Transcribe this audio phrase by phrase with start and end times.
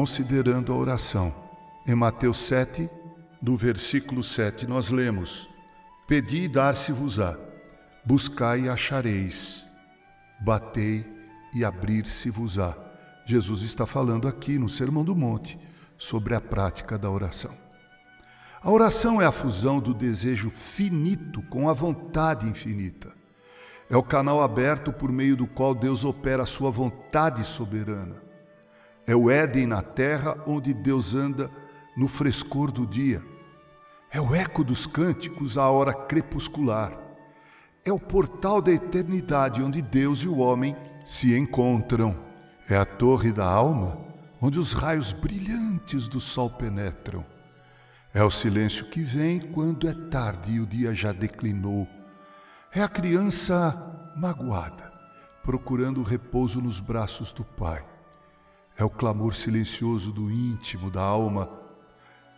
[0.00, 1.30] considerando a oração.
[1.86, 2.88] Em Mateus 7,
[3.38, 5.46] do versículo 7, nós lemos:
[6.08, 7.36] Pedi e dar-se-vos-á,
[8.02, 9.66] buscai e achareis,
[10.40, 11.06] batei
[11.54, 12.74] e abrir-se-vos-á.
[13.26, 15.60] Jesus está falando aqui no Sermão do Monte
[15.98, 17.54] sobre a prática da oração.
[18.62, 23.12] A oração é a fusão do desejo finito com a vontade infinita.
[23.90, 28.29] É o canal aberto por meio do qual Deus opera a sua vontade soberana.
[29.10, 31.50] É o Éden na terra onde Deus anda
[31.96, 33.20] no frescor do dia.
[34.08, 36.96] É o eco dos cânticos à hora crepuscular.
[37.84, 42.16] É o portal da eternidade onde Deus e o homem se encontram.
[42.68, 43.98] É a torre da alma
[44.40, 47.26] onde os raios brilhantes do sol penetram.
[48.14, 51.88] É o silêncio que vem quando é tarde e o dia já declinou.
[52.72, 54.92] É a criança magoada,
[55.42, 57.84] procurando repouso nos braços do pai.
[58.80, 61.50] É o clamor silencioso do íntimo da alma.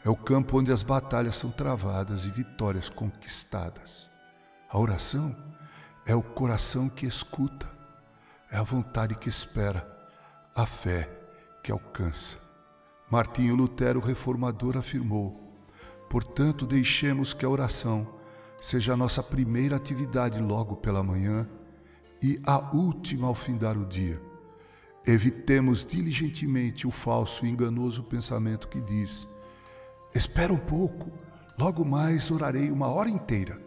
[0.05, 4.11] É o campo onde as batalhas são travadas e vitórias conquistadas.
[4.69, 5.37] A oração
[6.05, 7.70] é o coração que escuta,
[8.51, 9.89] é a vontade que espera,
[10.53, 11.09] a fé
[11.63, 12.39] que alcança.
[13.09, 15.57] Martinho Lutero, reformador, afirmou:
[16.11, 18.17] Portanto, deixemos que a oração
[18.61, 21.48] seja a nossa primeira atividade logo pela manhã
[22.20, 24.32] e a última ao findar o dia.
[25.05, 29.27] Evitemos diligentemente o falso e enganoso pensamento que diz:
[30.14, 31.11] Espera um pouco,
[31.58, 33.61] logo mais orarei uma hora inteira,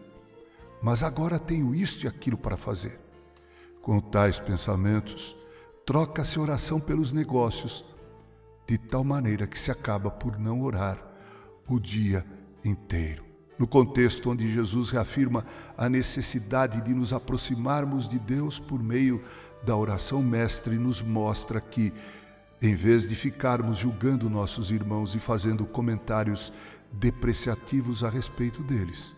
[0.82, 3.00] mas agora tenho isto e aquilo para fazer.
[3.82, 5.36] Com tais pensamentos,
[5.86, 7.84] troca-se oração pelos negócios,
[8.66, 11.04] de tal maneira que se acaba por não orar
[11.68, 12.26] o dia
[12.64, 13.25] inteiro.
[13.58, 15.46] No contexto onde Jesus reafirma
[15.78, 19.22] a necessidade de nos aproximarmos de Deus por meio
[19.64, 21.94] da oração mestre, nos mostra que,
[22.62, 26.52] em vez de ficarmos julgando nossos irmãos e fazendo comentários
[26.92, 29.16] depreciativos a respeito deles,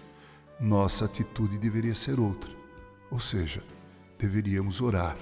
[0.60, 2.52] nossa atitude deveria ser outra.
[3.10, 3.64] Ou seja,
[4.20, 5.18] deveríamos orar.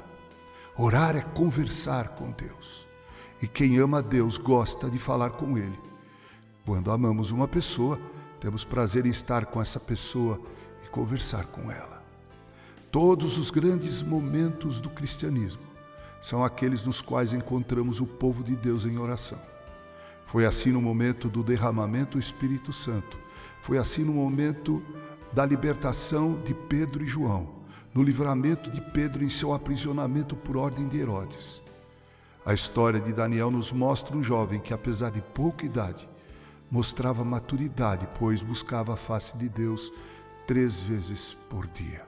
[0.77, 2.87] Orar é conversar com Deus.
[3.41, 5.79] E quem ama Deus gosta de falar com Ele.
[6.65, 7.99] Quando amamos uma pessoa,
[8.39, 10.39] temos prazer em estar com essa pessoa
[10.83, 12.03] e conversar com ela.
[12.91, 15.63] Todos os grandes momentos do cristianismo
[16.21, 19.39] são aqueles nos quais encontramos o povo de Deus em oração.
[20.25, 23.17] Foi assim no momento do derramamento do Espírito Santo.
[23.61, 24.83] Foi assim no momento
[25.31, 27.49] da libertação de Pedro e João,
[27.93, 31.61] no livramento de Pedro em seu aprisionamento por ordem de Herodes.
[32.45, 36.09] A história de Daniel nos mostra um jovem que, apesar de pouca idade,
[36.69, 39.91] mostrava maturidade, pois buscava a face de Deus
[40.47, 42.05] três vezes por dia.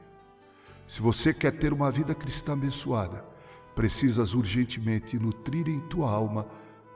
[0.88, 3.24] Se você quer ter uma vida cristã abençoada,
[3.76, 6.48] precisas urgentemente nutrir em tua alma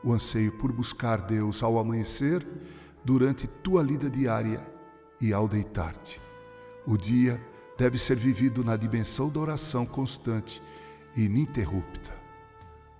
[0.04, 2.46] o anseio por buscar Deus ao amanhecer,
[3.04, 4.66] durante tua lida diária
[5.20, 6.22] e ao deitar-te.
[6.86, 7.42] O dia
[7.78, 10.62] deve ser vivido na dimensão da oração constante
[11.16, 12.14] e ininterrupta.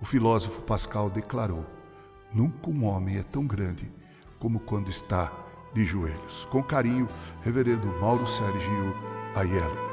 [0.00, 1.64] O filósofo Pascal declarou:
[2.32, 3.92] Nunca um homem é tão grande
[4.42, 5.30] como quando está
[5.72, 6.48] de joelhos.
[6.50, 7.08] Com carinho,
[7.44, 8.92] Reverendo Mauro Sérgio
[9.36, 9.91] Aiello.